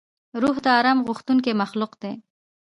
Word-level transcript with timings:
روح 0.41 0.55
د 0.65 0.67
آرام 0.79 0.99
غوښتونکی 1.07 1.51
مخلوق 1.61 1.91
دی. 2.01 2.13